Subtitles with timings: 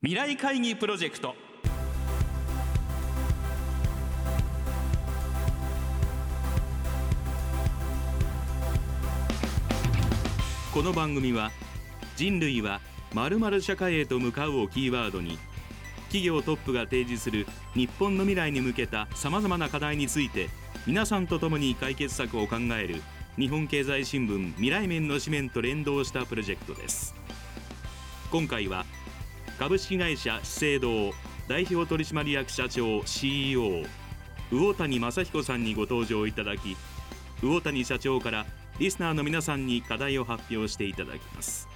[0.00, 1.34] 未来会議プロジェクト。
[10.72, 11.50] この番組は
[12.14, 12.80] 人類は
[13.12, 15.36] 〇〇社会へと向かうをキーワードに
[16.04, 20.48] 企業トップが提示する日本の未来に向けたさまざまな課題について
[20.86, 23.02] 皆さんと共に解決策を考える
[23.36, 27.16] 日本経済新聞未来面の紙面と連動したプロジェクトです。
[28.30, 28.86] 今回は
[29.58, 31.12] 株式会社資生堂
[31.48, 33.82] 代表取締役社長 CEO
[34.52, 36.76] 魚谷正彦さんにご登場いただき
[37.42, 38.46] 魚谷社長から
[38.78, 41.68] リスナーの皆さんに課題を発表していただきます。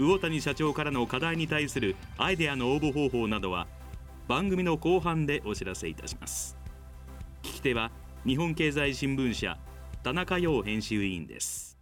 [0.00, 3.68] 魚谷社長からの課題に対するアイデアの応募方法などは
[4.26, 6.56] 番組の後半でお知らせいたします。
[7.44, 7.92] 聞き手は
[8.26, 9.58] 日本経済新聞社
[10.02, 11.77] 田中陽編集委員です。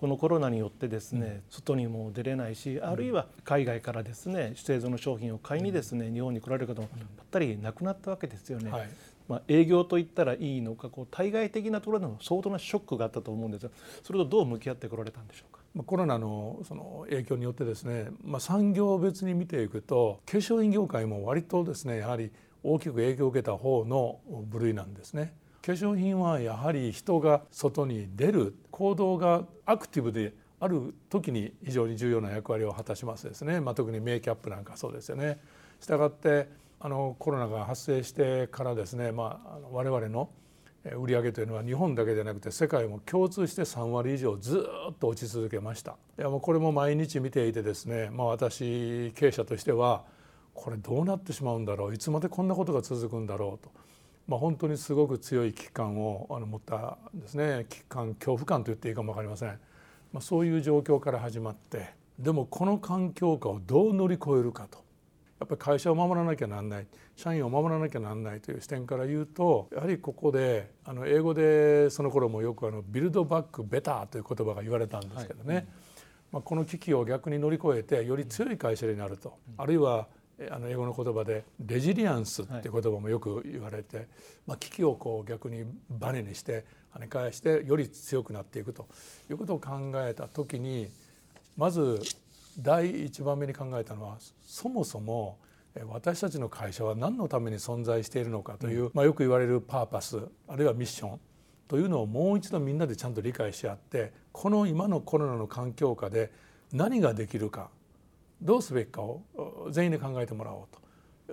[0.00, 8.70] このコロナによってですね、うん、外にも出れないしあるいは海外からですね資生堂の商品を買いにですね、日本に来られる方もぱったりなくなったわけですよね。
[8.70, 8.88] はい、
[9.28, 15.84] まあ、営業と言ったらいいのかこう対外的なところでも相当なショックがあったと思うんですがそれとどう向き合ってこられたんでしょうか？
[15.84, 22.32] コロナのその影響によってですね、まあ、産業別に見ていくと化粧品業界も割とですねやはり
[22.62, 25.34] 大きく影響を受けた方の部類なんですね。
[25.64, 35.38] 化粧品はやはり人が外に出る行動がアクティブである時に非常に重要な役割を果たしますですね、まあ、特にメイキャップなんかそうですよね。
[35.80, 40.30] したがってあのコロナが発生してからですね、まあ、我々の
[40.96, 45.96] 売り上げというのは日本だけでなくて世界も共通して3割以上ずっと落ち続けました。
[46.18, 50.04] いやもうこれも毎日見ていてですね、まあ、私経営者としては
[50.54, 53.70] これどうなってしまうんだろういつまでこんなことが続くんだろうと。
[54.30, 57.66] まあ、本当にすごく強い危機感をあの持ったですね。
[57.68, 59.58] 危機感恐怖感と言っていいかも分かりません、
[60.12, 64.84] まあ、そういう状況から始まってでもこの環境下をどう乗り越えるかと。
[65.40, 66.86] やっぱり会社を守らなきゃなんない。
[67.16, 75.66] 社員を守らなきゃなんないという視点から言うとやはりここであの英語でその頃もよくあのビルドバックベターという言葉が言われたんですけどね、はい、
[76.30, 80.06] まあ、この危機を逆に乗り越えてより強い会社になると、あるいは
[80.50, 84.08] あの英語の言葉でレジリアンスっていう言葉もよく言われて、
[84.46, 86.64] まあ、危機をこう逆にバネにして
[86.94, 88.88] 跳ね返してより強くなっていくと
[89.30, 90.88] いうことを考えた時に
[91.56, 92.00] まず
[92.58, 95.38] 第一番目に考えたのはそもそも
[95.88, 100.18] 私たちの会社は何のために存在しているのかという、まあ、よく言われるパーパス
[100.48, 101.20] あるいはミッション
[101.68, 106.32] というのをもう一度みんなでちゃんと理解し合ってこの今のコロナの環境下で
[106.72, 107.70] 何ができるか
[108.42, 109.22] どうすべきかを
[109.70, 110.80] 全員で考えてもらおうと。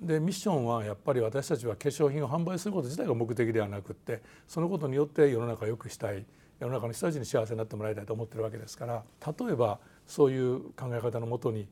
[0.00, 6.24] でミッションはやっぱり私たちは化粧品を販売すること自体が目的ではなくってそのことによって世の中を良くしたい
[6.58, 11.68] 世の中の人たちに幸せになってもらいたいと思ってるわけですから例えばそういう考え方のもとに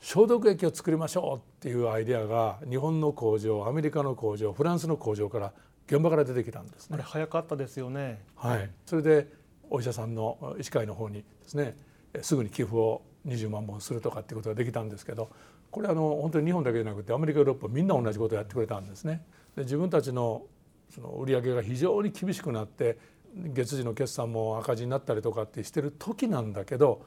[0.00, 5.52] 消毒液を作りましょうっていうアイデアが日本の工場アメリカの工場フランスの工場から
[5.86, 6.94] 現場から出てきたんですね。
[6.94, 8.22] あれ早かったですよね。
[8.36, 8.70] はい。
[8.84, 9.26] それで
[9.70, 11.76] お医者さんの医師会の方にですね
[12.20, 15.28] すぐに寄付を20万本するとかっていうことができたんですけど
[15.70, 19.22] これあの本当に日本だけじゃなくてアメリカヨーロッパみんな同じことをやってくれたんですね。
[19.56, 20.42] で自分たちの
[20.90, 22.98] その売り上げが非常に厳しくなって
[23.36, 27.04] 月次の決算も赤字になったりとかってしてる時なんだけど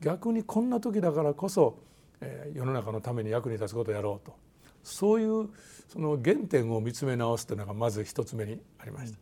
[0.00, 1.78] 逆にこんな時だからこそ、
[2.20, 4.34] えー、世の中のために役に立つことをやろうと
[4.82, 5.48] そういう
[5.88, 9.18] その原点を見つめ直すというのがまず一つ目にありました。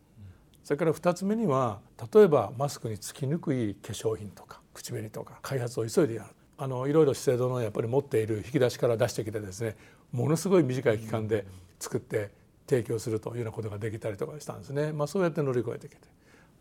[0.63, 1.79] それから2つ目には
[2.13, 6.29] 例えばマスクにつきにくい化粧品とか口紅とか開発を急いでやる
[6.61, 9.77] あのいろいろ資生堂のやっぱり持っている引き出しから出してきてですね
[10.11, 11.45] ものすごい短い期間で
[11.79, 12.31] 作って
[12.67, 16.07] 提供するというようなことができたりとかしたんですね、まあ、そうやって乗り越えてきて。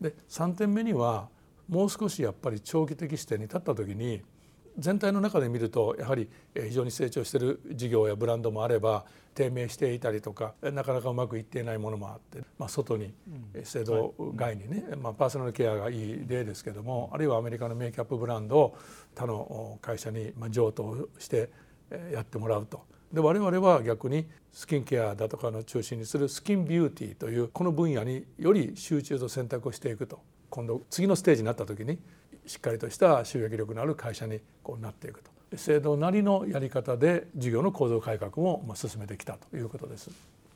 [0.00, 1.28] で3点目には
[1.68, 4.22] もう少しやっぱり長期的視点に立った時に
[4.78, 13.12] 全体の中で見るとやはり非常に成長している事業やブランドもあれば低迷していたりとかなかなかうまくいっていないものもあって、まあ、外に
[13.64, 18.78] 制度外にね、まあ、パーソナルケアがいい例ですけどもあるいはアメリカのメイキャップブランドを
[19.14, 21.50] 他の会社に譲渡して
[22.12, 22.82] やってもらうと。
[23.12, 30.20] で我々は逆にスキンケアだとかの中心にするスキンビューティーというこの分野により集中と選択をしていくと。
[30.50, 31.98] 今度次のステージになった時に
[32.48, 35.30] しっかりとした収益力のある会社にこうなっていくと。
[35.56, 40.10] 制度なりのやり方で事業の構造改革も進めてきたということです。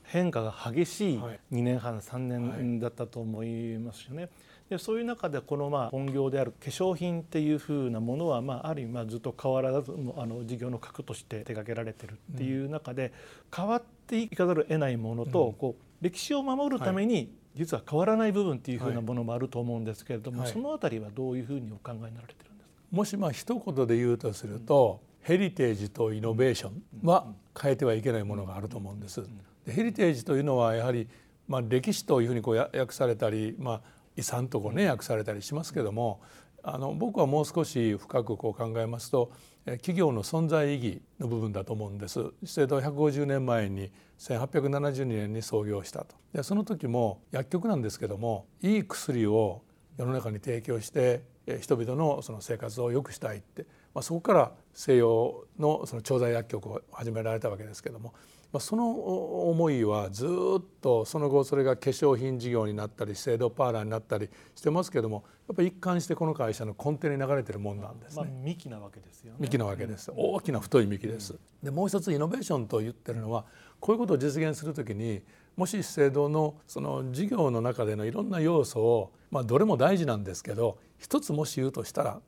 [0.04, 4.28] 変化が激しい2年半、3年だったと思いますよね。
[4.68, 13.12] でそういう中でこのまあ本業である化粧品っていうふうなものはまあある意味まあずっと変わらずあの事業の核として手掛けられてるっていう中で
[13.54, 22.74] 変わっていかざるを得ないものとこう歴史を守るために実は変わらない部分っていうふうなものもあると思うんですけれども、はい、そのあたりはどういうふうにお考えになられてるんですか？
[22.90, 27.26] もしまあ一言で言うとすると、ヘリテージとイノベーションは
[27.60, 29.22] 変えてはいけないものがあると思うんです。
[29.66, 31.08] でヘリテージというのはやはり
[31.48, 33.80] まあ、歴史というふうにこう訳されたり、まあ、
[34.16, 36.20] 遺産とこうね訳されたりしますけども
[36.62, 39.32] あの僕はもう少し深くこう考えますと
[39.64, 42.20] 企業の存在意義の部分だと思うんです。
[42.44, 49.62] 資生堂150年前に1872年に創業したとでその時も薬局なんですけどもいい薬を
[49.98, 51.22] 世の中に提供して
[51.60, 58.14] 人々のその生活を良くしたいって、まあ、そこから西洋のその調剤薬局を始められたわけですけども
[58.52, 68.24] まあ、その思いはずっとその後それが化粧品事業になったり資生堂パーラーになったりしてますけどもやっぱり一貫してこの会社の根底に流れてるもんなんですね。
[68.24, 69.38] まあ、幹なわけですよね。
[69.40, 70.12] 幹なわけです。
[70.14, 71.34] 大きな太い幹です。
[71.62, 73.46] でもう一つイノベーションと言ってるのは
[73.80, 75.22] こういうことを実現するときに
[75.56, 82.20] もし資生堂のその事業の中でのいろんな要素をまあどれも大事なんですけど一つもし言うとしたら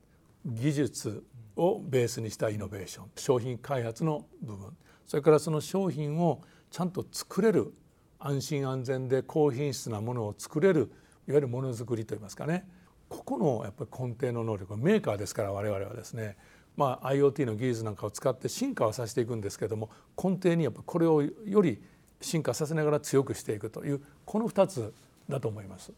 [0.47, 1.23] 技術
[1.57, 4.77] をベースにしたイノベーション商品開発の部分
[5.07, 7.73] それからその商品をちゃんと作れる
[8.19, 10.91] 安心安全で高品質なものを作れる
[11.27, 12.67] いわゆるものづくりといいますかね
[13.09, 16.37] ここのやっぱり根底の能力メーカーですから我々はですね
[16.77, 19.91] まあ、IoT の技術なんかを使って進化をさせていくんですけども
[20.23, 21.81] 根底にやっぱこれをより
[22.21, 24.93] 進化させながら強くしていくというこの2つ
[25.29, 25.93] だと思います。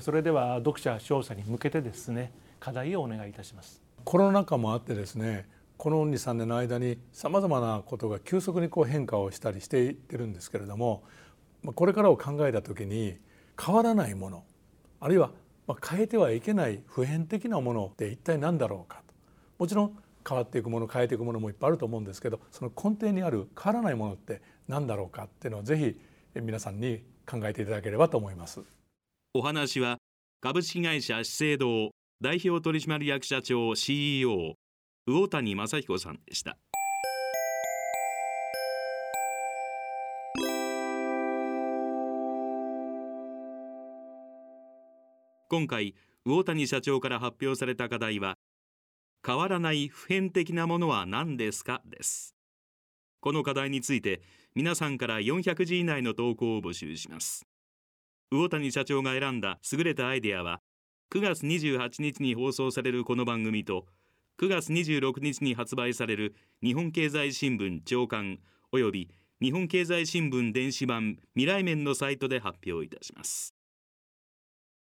[0.00, 3.82] それでは読者視聴者に向けてですね課題をお願いいたします。
[4.04, 11.02] コロナ禍もあってですねこの23年の間にさまざまなことが急速にこう変化をしたりしていってるんですけれども
[11.74, 13.18] これからを考えた時に
[13.60, 14.44] 変わらないもの
[15.00, 15.30] あるいは
[15.88, 19.14] 変えてはいけない普遍的なものって一体何だろうかと。
[19.58, 19.98] もちろん
[20.28, 28.60] 変わっていくもの変えていくものもいっぱいあると思うんですけどその根底にある変わらないものって何だろうかっていうのをぜひ皆さんに考えていただければと思います。
[29.34, 29.98] お話は
[30.40, 31.90] 株式会社資生堂
[32.20, 34.54] 代表取締役社長 CEO
[35.04, 36.56] 魚谷正彦さんでした。
[45.48, 48.38] 今回魚谷社長から発表された課題は
[49.26, 51.82] 変わらない普遍的なものは何ですか？
[51.84, 52.36] です。
[53.20, 54.22] この課題について
[54.54, 57.44] 皆さんから400字以内の投稿を募集します。
[58.30, 60.60] 魚谷社長が選んだ優れたアイデアは
[61.12, 63.86] 9月28日に放送されるこの番組と
[64.40, 68.38] 「9月26日に発売される日本経済新聞長官
[68.72, 73.54] および日本経済新聞電子版未来面のサイトで発表いたします。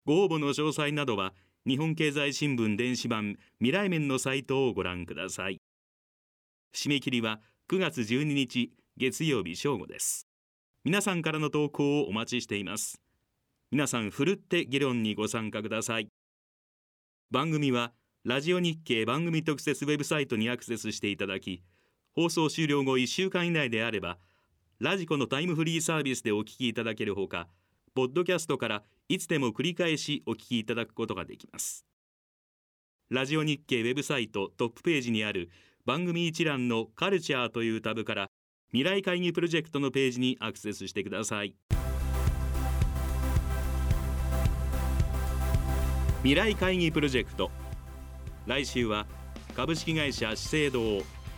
[0.05, 1.33] ご応募の詳細などは
[1.67, 5.61] 日本経済新聞電子版未来面のサイトをご覧ください。
[6.75, 7.41] 締め切りは
[7.71, 10.27] 9月12日月曜日正午です。
[10.85, 13.01] 皆さんからの投稿をお待ちしています。
[13.71, 16.09] 皆さんふるって議論にご参加ください。
[17.31, 17.93] 番組は
[18.25, 21.61] ラジオ日経番組特設ウェブサイトにアクセスしていただき
[22.15, 24.17] 放送終了後1週間以内であれば
[24.79, 27.49] ラジコのタイムフリーサービスでお聞きいただけるほか
[27.97, 31.85] ポッドキャストからいつでも繰り返しお聞きいただくことができます。
[33.11, 35.51] ラジオ日経ウェブサイトトップページにある
[35.85, 38.31] 番組一覧のカルチャーというタブから
[38.71, 41.55] 未来会議プロジェクトのページにアクセスしてください。
[46.23, 47.51] 未来会議プロジェクト
[48.47, 49.07] 来週は
[49.55, 50.81] 株式会社資生堂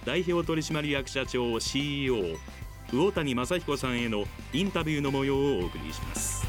[0.05, 2.37] 代表取締役社長 CEO
[2.93, 6.44] 魚谷正彦さんへのインタビューの模様をお送りします。